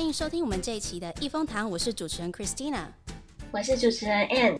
[0.00, 2.86] 欢迎收听我们这一期的益丰堂，我是主持人 Christina，
[3.52, 4.58] 我是主持人 Ann，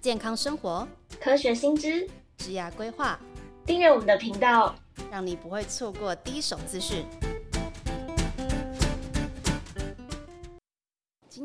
[0.00, 0.88] 健康生活，
[1.20, 2.04] 科学新知，
[2.36, 3.16] 职涯规划，
[3.64, 4.74] 订阅我们的频道，
[5.08, 7.06] 让你不会错过第一手资讯。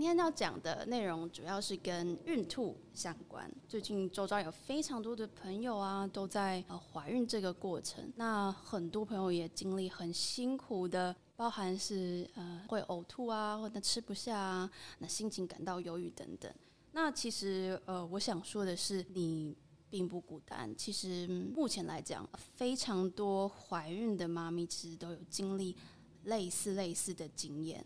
[0.08, 3.52] 今天要讲的内容主要是跟孕吐相关。
[3.68, 8.10] 最近周遭有非常多的朋友啊，都在呃怀孕这个过程。
[8.16, 16.50] 那很多朋友也经历很辛苦的，包含是呃会呕吐啊，或者吃不下啊，那心情感到忧郁等等。
[16.94, 19.58] 那其实呃，我想说的是，你
[19.90, 20.74] 并不孤单。
[20.78, 25.76] 其实目前来讲，非常多怀孕的妈咪其实都有经历
[26.24, 27.86] 类似类似的经验。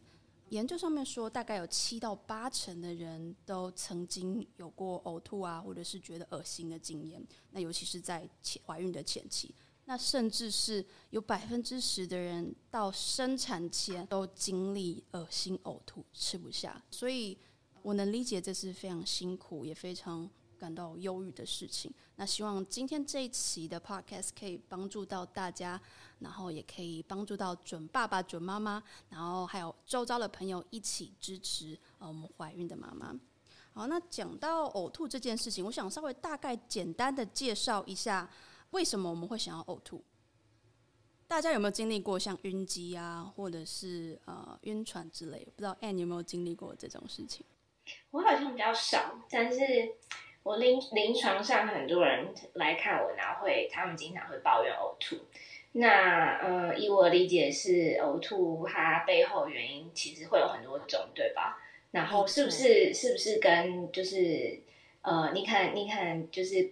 [0.51, 7.25] 研究上面说，大概有七到八成的人都曾经有过呕吐啊，或者是觉得恶心的经验。
[7.51, 9.55] 那尤其是在前怀孕的前期，
[9.85, 16.83] 那甚至是有百分之十的人到生产前都经历恶心、呕吐、吃不下。
[16.91, 17.37] 所以
[17.81, 20.29] 我能理解这是非常辛苦，也非常。
[20.61, 25.81] 感到忧郁的事情，那希望今天这一期的 podcast 可以帮助到大家，
[26.19, 33.11] 然后也可以帮助到准爸爸、准妈妈，然后还有周遭的朋友一起支持呃我们怀孕的妈妈。
[33.73, 38.29] 好，那讲到呕吐这件事情，我想稍微大概简单的介绍一下
[38.69, 40.03] 为什么我们会想要呕吐。
[41.27, 45.43] 大家有没有经历过像晕机啊，或者是呃晕船之类？
[45.55, 47.43] 不知道 Anne 有没有经历过这种事情？
[48.11, 49.57] 我好像比较少，但是。
[50.43, 55.15] 我临临床上很多人来看我，然后会他们经常会抱怨呕吐。
[55.73, 61.61] 那呃，以我理解是呕吐，它背后原因其实会有很多种，对吧？
[61.91, 64.59] 然后是不是是不是跟就是
[65.01, 66.71] 呃，你看你看，就是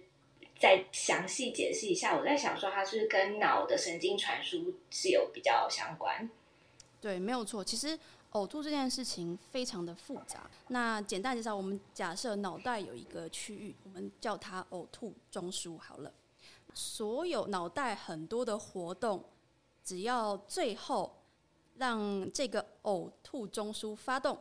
[0.58, 2.16] 再详细解释一下。
[2.16, 6.28] 我在想说，它是不是跟脑的神经传输是有比较相关？
[7.00, 7.62] 对，没有错。
[7.64, 7.98] 其实。
[8.32, 10.48] 呕吐这件事情非常的复杂。
[10.68, 16.12] 那简单介绍，我们假设脑袋有一个区域，我们叫它呕吐中枢好了。
[16.72, 19.24] 所有脑袋很多的活动，
[19.82, 21.24] 只要最后
[21.76, 24.38] 让这个呕吐中枢发动，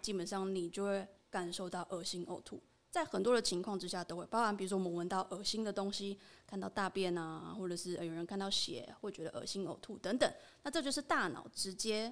[0.00, 2.58] 基本上你就会感受到恶心呕吐。
[2.90, 10.32] 在很多的情况之下都会，包含比如说我们闻到恶心的东西，看到大便啊，或者是有人看到血会觉得恶心呕吐等等。
[10.62, 12.10] 那这就是大脑直接。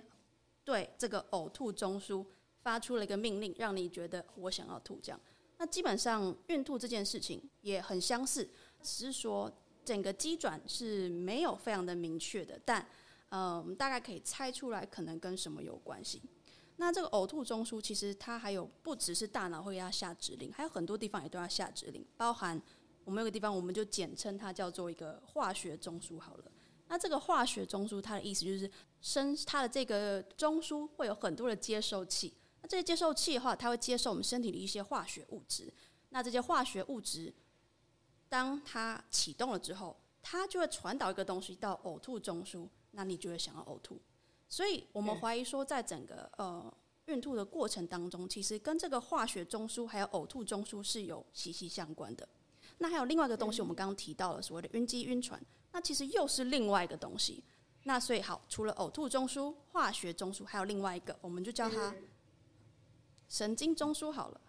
[0.64, 2.24] 对这个呕吐中枢
[2.62, 5.20] 发出了一个命令，让你觉得我想要吐这样。
[5.58, 8.48] 那基本上孕吐这件事情也很相似，
[8.82, 9.52] 只是说
[9.84, 12.84] 整个机转是没有非常的明确的，但
[13.28, 16.22] 呃，我们大概可以猜出来可能跟什么有关系。
[16.76, 22.60] 那这个呕吐中枢其实它还有不只是大脑会要下指令，还有很多地方也都要下指令，包含
[23.04, 26.44] 我们有个地方我们就简称它叫做一个化学中枢好了。
[26.94, 32.32] 那这个化学中枢，它的意思就是身它的这个中枢会有很多的接收器。
[32.62, 35.74] 那这些接收器的话，它会接受我们身体的一些化学物质。
[36.10, 37.34] 那这些化学物质，
[38.28, 44.00] 当它启动了之后，它就会传导一个东西到呕吐中枢，那你就会想要呕吐。
[44.48, 46.72] 所以我们怀疑说，在整个呃
[47.06, 52.28] 孕吐的过程当中，其实跟这个化学中枢还有呕吐中枢是有息息相关的。
[52.78, 55.44] 那还有另外一个东西，我们刚刚提到了所谓的晕机晕船。
[55.74, 57.42] 那其实又是另外一个东西，
[57.82, 61.92] 那所以好，除了呕吐中枢、化学中枢，还有另外一个，我们就叫它
[63.28, 64.40] 神经中枢好了。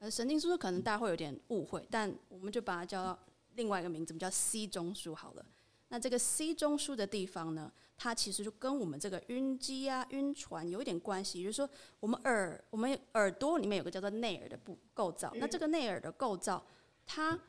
[0.00, 3.18] 呃，神经中枢可能大家会有点误会，但我们就把它叫
[3.54, 5.46] 另外一个名字，我们叫 C 中枢好了。
[5.88, 11.66] 那这个 C 中枢的地方呢，它其实就跟我们这个晕机啊、晕船有一点关系，也就是说，
[11.98, 16.62] 我们耳、我们耳朵里面有个叫做内耳的部构造，那这个内耳的构造，
[17.06, 17.40] 它。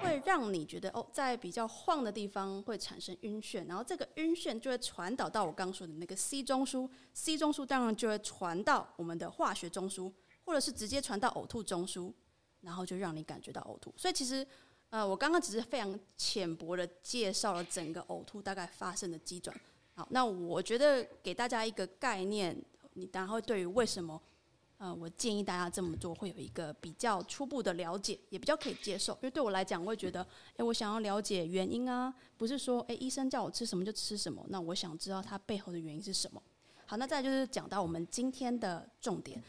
[0.00, 10.12] 会让你觉得哦，在比较晃的地方会产生晕眩，然后这个晕眩就会传导到我刚说的那个 C 中枢，C 中枢当然就会传到我们的化学中枢，
[10.44, 12.12] 或者是直接传到呕吐中枢，
[12.60, 13.92] 然后就让你感觉到呕吐。
[13.96, 14.46] 所以其实，
[14.90, 19.54] 呃，我刚刚只是非常浅薄的介绍了整个呕吐大概发生的机转。
[19.94, 22.56] 好，那我觉得给大家一个概念，
[22.92, 24.20] 你然会对于为什么。
[24.82, 29.12] 呃，我建议大家这么做，会有一个比较初步的了解，也比较可以接受。
[29.12, 30.26] 因为对我来讲，我会觉得，
[30.56, 34.44] 诶，我想要了解原因啊，不是说，诶，医生叫我吃什么就吃什么。
[34.48, 36.42] 那我想知道它背后的原因是什么。
[36.84, 39.40] 好，那再就是讲到我们今天的重点。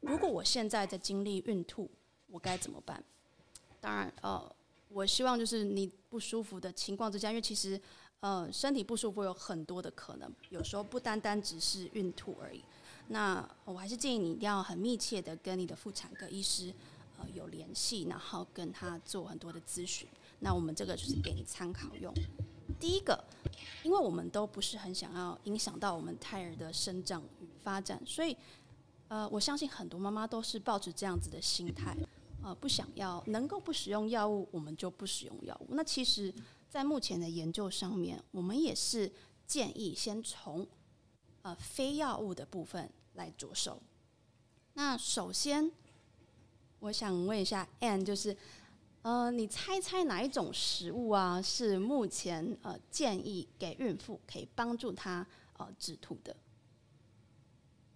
[0.00, 1.90] 如果我现在在经历孕吐，
[2.26, 3.02] 我该怎么办？
[3.80, 4.54] 当然，呃，
[4.90, 7.80] 我希望就是你不舒服的情况之下，因为其实，
[8.20, 12.62] 呃，身体不舒服有很多的可能，有时候不单单只是孕吐而已。
[13.08, 16.72] 那我还是建议你一定要很密切的跟你的妇产科医师
[17.18, 20.08] 呃有联系，然后跟他做很多的咨询。
[20.40, 22.12] 那我们这个就是给你参考用。
[22.78, 23.24] 第一个，
[23.82, 28.00] 因为我们都不是很想要影响到我们胎儿的生长与发展。
[28.06, 28.36] 所以，
[29.08, 31.96] 呃，我相信很多妈妈都是抱着这样子的心态，
[32.40, 35.74] 呃，不想要能够不使用药物，我们就不使用药物。
[35.74, 36.32] 那其实，
[36.68, 39.10] 在目前的研究上面，我们也是
[39.44, 40.64] 建议先从
[41.42, 43.82] 呃非药物的部分来着手。
[44.72, 45.70] 那首先，
[46.80, 48.34] 我想问一下 Ann，就是。
[49.02, 55.24] 呃，你猜猜哪一种食物啊是目前呃建议给孕妇可以帮助她
[55.56, 56.36] 呃止吐的？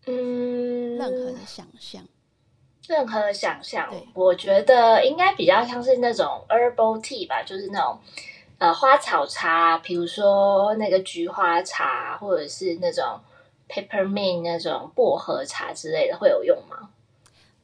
[0.07, 2.07] 嗯，任何的想象，
[2.87, 7.99] 任何的想象，我觉得应该比较像是那种 herbal tea 吧，就是那种
[8.59, 13.21] 呃花草茶，比如说那个菊花茶，或者是那种
[13.69, 16.91] peppermint 那种薄荷茶之类的，会有用吗？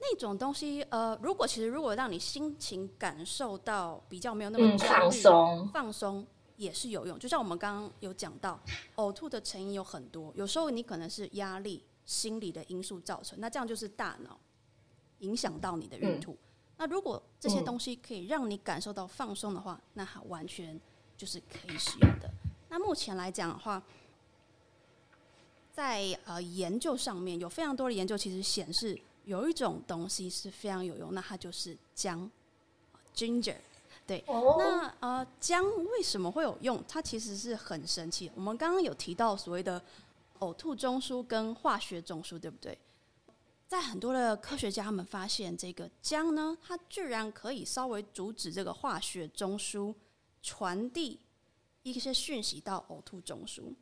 [0.01, 6.25] 那种东西，呃，如果其实如果让你心情感受到比较没有那么、嗯、放松，放松
[6.57, 7.19] 也是有用。
[7.19, 8.61] 就像我们刚刚有讲到，
[8.95, 14.39] 呕吐的成因有很多，有时候你可能是压力、心理的因素造成，那这样就是大脑
[15.19, 16.33] 影响到你的孕吐。
[16.33, 16.39] 嗯、
[16.77, 20.81] 那如果这些东西可以让你感受到放松的话，嗯、那它完全
[21.17, 22.31] 就是可以使用的。
[22.69, 23.83] 那目前来讲的话，
[25.79, 29.01] 在呃研究上面有非常多的研究，其实显示。
[29.25, 32.29] 有一种东西是非常有用，那它就是姜
[33.15, 33.57] ，ginger。
[34.07, 34.57] 对，oh.
[34.59, 36.83] 那呃，姜为什么会有用？
[36.89, 38.31] 它其实是很神奇。
[38.35, 39.81] 我们刚刚有提到所谓的
[40.39, 42.79] 呕吐中枢跟化学中枢，对不对？
[43.67, 49.95] 在很多的科学家他们发现，这个姜呢，它居然可以稍微阻止这个化学中枢
[50.43, 51.21] 传递
[51.83, 53.75] 一些讯息到呕吐中枢，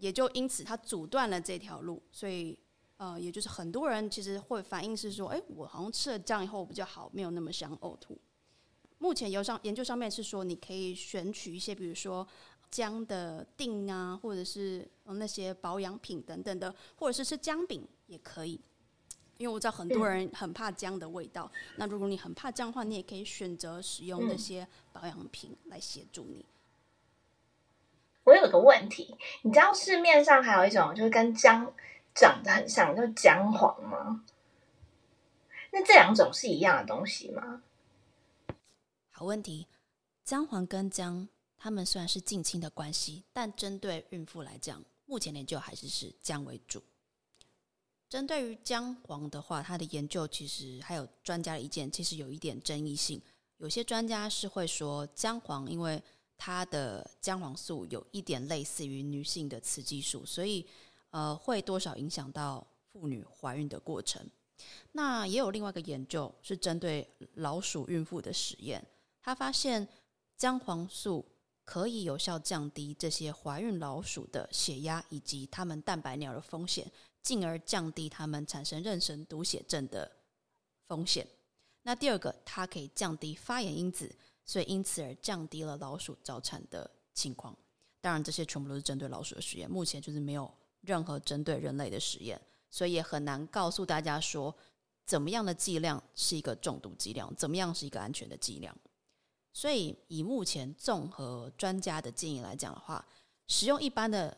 [0.00, 2.58] 也就因此它阻断了这条路，所以。
[3.02, 8.14] 呃，也就是很多人其实会反映是说，哎，我好像吃了姜以后比较好，没有那么想呕吐。
[8.98, 12.28] 目前有上研究上面是说，你可以选取一些，比如说
[12.70, 18.60] 姜的锭啊，或者是那些保养品等等的，或者是吃姜饼也可以。
[19.38, 26.44] 因为我知道很多人很怕姜的味道，嗯、那如果你很怕姜的话，你也可以选择使用那些保养品来协助你。
[28.30, 31.72] 我有个问题，你知道市面上还有一种就是跟姜。
[32.12, 34.24] 长得很像，就是姜黄吗？
[35.70, 37.62] 那这两种是一样的东西吗？
[39.12, 39.68] 好问题，
[40.24, 46.82] 姜黄跟姜，它们虽然是近亲的关系，但针对孕妇来讲，目前研究还是是姜为主。
[48.08, 53.22] 针对于姜黄的话，它的研究其实还有专家的意见，其实有一点争议性。
[53.58, 56.02] 有些专家是会说，姜黄因为
[56.40, 60.66] 它的姜黄素有一点类似于女性的雌激素，所以。
[61.12, 64.24] 呃，会多少影响到妇女怀孕的过程？
[64.92, 67.04] 那也有另外一个研究是针对
[67.34, 68.80] 老鼠孕妇的实验，
[69.20, 69.88] 他发现
[70.36, 71.26] 姜黄素
[71.64, 76.88] 可以有效降低这些怀孕老鼠的血压以及它们蛋白尿的风险，
[77.20, 80.08] 进而降低它们产生妊娠毒血症的
[80.86, 81.26] 风险。
[81.82, 84.14] 那第二个，它可以降低发炎因子，
[84.50, 87.56] 所以因此而降低了老鼠早产的情况。
[88.00, 90.52] 当然，这些全部都是针对老鼠的实验，目前就是没有。
[90.82, 94.56] 任何针对人类的实验，所以也很难告诉大家说，
[95.04, 98.74] 怎么样的剂量是一个中毒剂量，怎么样是一个安全的剂量。
[99.52, 103.06] 所以以目前综合专家的建议来讲的话，
[103.46, 104.34] 使用一般的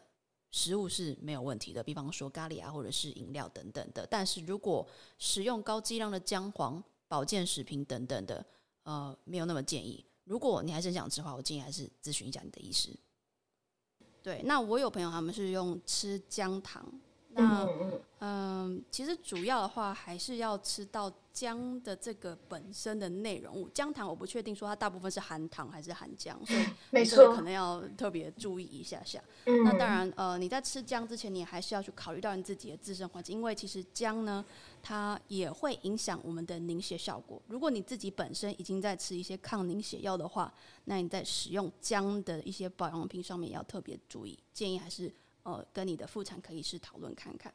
[0.51, 4.05] 食物是没有问题的，比方说咖喱啊，或者是饮料等等的。
[4.11, 4.85] 但是如果
[5.19, 8.45] 使用高剂量的姜黄、保健食品等等的，
[8.83, 10.05] 呃，没有那么建议。
[10.25, 12.91] 如果你还是想吃的话，我建议还是咨询一下你的医师。
[14.23, 16.87] 对，那我有朋友他们是用吃姜糖，
[17.35, 17.67] 那
[18.21, 23.69] 嗯、呃，其实主要的话还是要吃到姜的这个本身的内容物。
[23.71, 29.23] 姜糖我不确定说它大部分是含糖还是含姜，所以这个，可能要特别注意一下下。
[29.47, 34.45] 嗯、那当然，呃，你在吃姜之前，你还是要去考虑到你自己的自身环境，因为其实姜呢。
[34.85, 37.41] 它也会影响我们的凝血效果。
[37.47, 40.53] 如果你自己本身已经在吃一些抗凝血药的话，
[40.87, 44.37] 那你在使用姜的一些保养品上面要特别注意。
[44.53, 45.09] 建议还是
[45.43, 47.53] 呃跟你的妇产科医师讨论看看。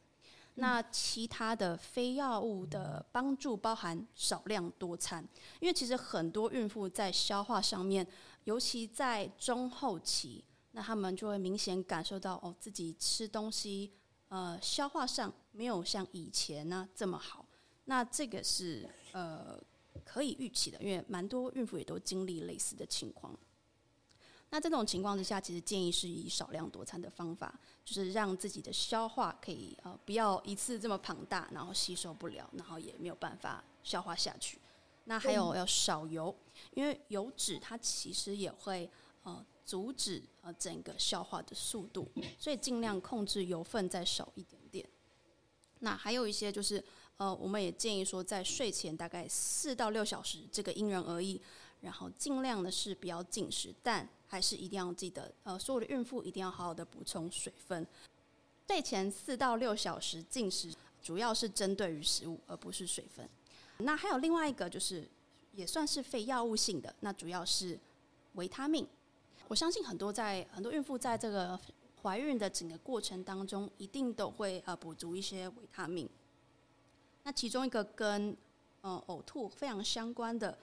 [0.55, 5.23] 那其他的非药物的帮助包含少量多餐，
[5.59, 8.05] 因为其实很多孕妇在消化上面，
[8.45, 13.91] 尤其在中后期，那他们就会明显感受到哦自己吃东西。
[14.29, 17.45] 呃，消化上没有像以前呢、啊、这么好，
[17.85, 19.57] 那这个是呃
[20.03, 23.37] 可以预期的，因为蛮多孕妇也都经历类似的情况。
[24.49, 34.59] 那这种情况之下，其实建议是以少量多餐的方法，就是让自己的消化可以呃不要一次这么庞大，然后吸收不了，然后也没有办法消化下去。
[35.05, 36.35] 那还有要少油，
[36.73, 38.89] 因为油脂它其实也会
[39.23, 39.45] 呃。
[39.67, 44.87] 阻止呃整个消化的速度，所以尽量控制油分再少一点点。
[45.79, 46.81] 那还有一些就是，
[47.17, 51.41] 呃，我们也建议说，在睡前大概四到六小时，这个因人而异，
[51.81, 57.85] 然后尽量的是不要进食，但还是一定要记得，呃，所有的孕妇一定要好好的补充水分。
[58.67, 63.29] 睡前四到六小时进食，主要是针对于食物，而不是水分。
[63.77, 65.07] 那还有另外一个就是，
[65.53, 67.79] 也算是非药物性的，那主要是
[68.33, 68.87] 维他命。
[69.47, 71.59] 我相信很多在很多孕妇在这个。
[72.03, 76.07] 怀孕的整个过程当中，一定都会呃补足一些维他命。
[77.23, 78.37] 那其中一个跟
[78.81, 80.55] 呃呕吐非常相关的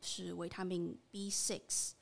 [0.00, 1.92] 是维他命 B6。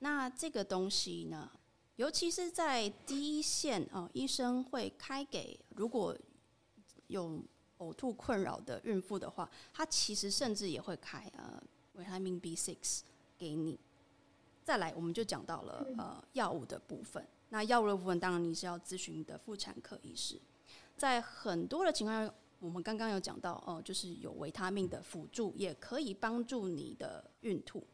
[0.00, 1.50] 那这个东西呢，
[1.96, 6.16] 尤其是在第一线啊、呃，医生会开给如果
[7.08, 7.42] 有
[7.78, 11.62] 呕吐困扰的孕妇的话，他其实甚至也会开呃
[11.94, 13.00] 维他命 B6
[13.36, 13.78] 给你。
[14.64, 17.26] 再来，我们就讲到了呃药物的部分。
[17.48, 20.38] 那药物的部分，当然你是要咨询你的妇产科医师。
[20.96, 27.84] 在很多的情况下，我们刚刚有讲到，哦、呃，就是有维他命的辅助，也可以帮助你的孕吐。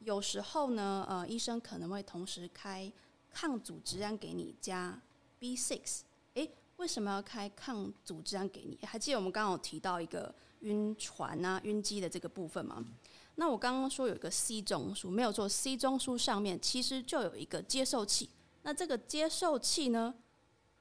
[0.00, 2.92] 有时候呢，呃，医生可能会同时开
[3.30, 5.00] 抗组织胺给你加
[5.40, 6.00] B6。
[6.34, 8.78] 诶，为什么要开抗组织胺给你？
[8.84, 12.84] 还记得我们刚刚有提到一个晕船啊、晕机的这个部分吗？
[13.36, 18.28] 那我刚刚说有一个 C 中枢，没有错，C 中枢上面其实就有一个接受器。
[18.62, 20.14] 那这个接受器呢，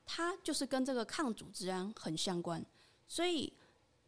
[0.05, 2.65] 它就是跟这个抗组织胺很相关，
[3.09, 3.51] 所以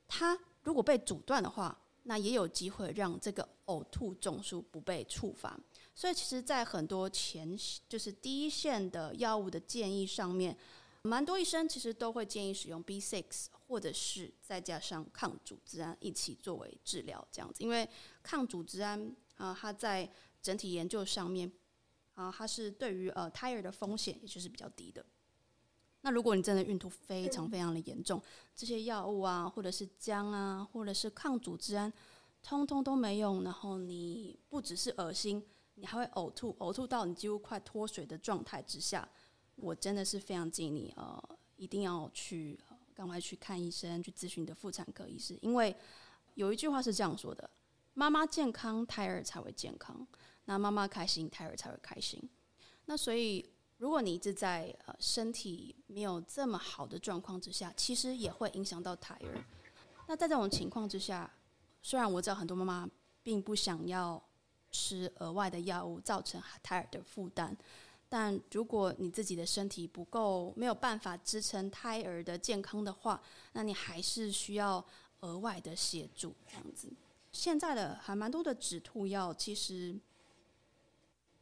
[0.07, 5.59] 它如果被阻断的话，那也有机会让这个呕吐中枢不被触发。
[5.93, 7.57] 所以，其实，在很多前
[7.89, 10.55] 就是第一线的药物的建议上面，
[11.01, 17.89] 蛮多医生其实都会建议使用 B6，或者是再加上抗组织胺一起作为治疗这样子，因为
[18.23, 20.09] 抗组织胺啊，它在
[20.41, 21.51] 整体研究上面。
[22.13, 25.03] 啊，它是对于呃胎儿的风险也就是比较低的。
[26.01, 28.21] 那如果你真的孕吐非常非常的严重，
[28.55, 31.91] 这些药物啊，或者是姜啊，或者是抗组织胺，
[32.41, 33.43] 通通都没用。
[33.43, 35.43] 然后你不只是恶心，
[35.75, 39.07] 你还会呕吐，呕吐到你几乎快脱水的状态之下，
[39.55, 41.21] 我真的是非常建议你呃
[41.57, 45.75] 一定要去呃赶快去看医生，去咨询你的妇产科医师，因为
[46.33, 47.49] 有一句话是这样说的：
[47.93, 50.07] 妈妈健康，胎儿才会健康。
[50.45, 52.19] 那妈妈开心，胎儿才会开心。
[52.85, 53.45] 那所以，
[53.81, 59.43] 如果你一直在呃身体没有这么好的状况之下，其实也会影响到胎儿。
[60.05, 61.27] 那在这种情况之下，
[61.81, 62.87] 虽然我知道很多妈妈
[63.23, 64.21] 并不想要
[64.69, 67.57] 吃额外的药物，造成胎儿的负担，
[68.07, 73.19] 但如果你自己的身体不够，没有办法支撑胎儿的健康的话，
[73.53, 74.85] 那你还是需要
[75.21, 76.87] 额外的协助这样子。
[77.31, 79.99] 现在的还蛮多的止吐药，其实。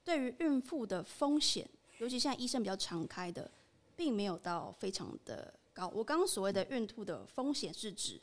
[0.02, 3.50] 对于孕妇的风险，尤其现在医生比较常开的，
[3.96, 5.88] 并没有到非常的高。
[5.90, 8.20] 我刚刚所谓的孕吐的风险，是指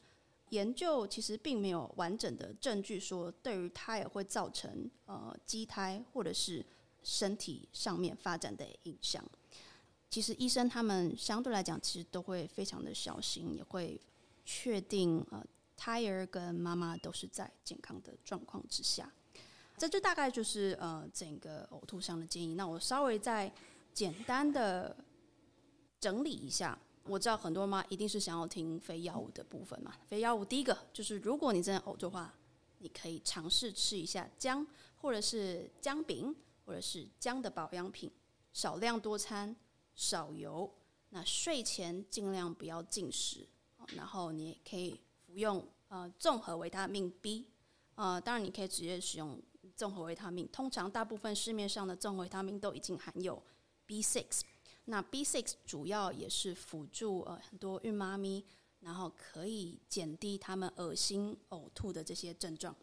[0.50, 6.64] 研究其实并没有完整的证据说对于胎儿会造成呃畸胎或者是
[7.02, 9.24] 身体上面发展的影响。
[10.08, 14.00] 其实医生他们相对来讲，其实都会非常的小心，也会
[14.44, 15.44] 确定呃
[15.76, 19.12] 胎儿跟妈妈都是在健康的状况之下。
[19.78, 22.54] 这就大概就是呃整个呕吐上的建议。
[22.54, 23.52] 那我稍微再
[23.92, 24.96] 简单的
[26.00, 26.78] 整理一下。
[27.08, 29.94] 我知道很多妈一定是想要听非药物的部分嘛。
[30.08, 32.34] 非药物第一个就是，如果你真的呕吐的话，
[32.78, 34.66] 你可以尝试吃一下姜，
[34.96, 38.10] 或者是姜饼，或者是姜的保养品，
[38.52, 39.54] 少量多餐，
[39.94, 40.68] 少油。
[41.10, 43.46] 那睡前尽量不要进食，
[43.94, 47.46] 然后你也可以服用呃综合维他命 B，
[47.94, 49.40] 呃当然你可以直接使用。
[49.76, 53.40] 综合维他命，通常大部分市面上的综合维他命都已经含有
[53.86, 54.40] B6。
[54.86, 58.44] 那 B6 主要也是辅助呃很多孕妈咪，
[58.80, 62.74] 然后可以减低他们恶心、呕吐的这些症状。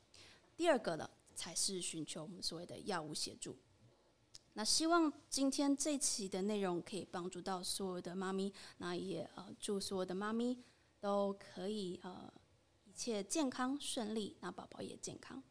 [0.56, 3.58] 第二个呢，才是寻求我们所谓的药物协助。
[4.54, 10.56] 那希望今天这期的内容可以帮助到所有的妈咪，那也呃祝所有的妈咪
[11.00, 12.32] 都可以呃
[12.84, 15.42] 一切健康顺利，那宝宝也健康。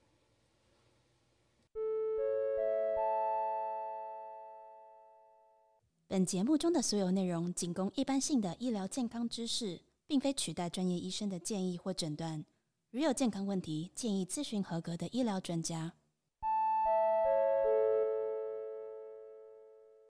[6.12, 12.45] 本节目中的所有内容仅供一般性的医疗健康知识，并非取代专业医生的建议或诊断。
[12.90, 15.95] 如有健康问题，建议咨询合格的医疗专家。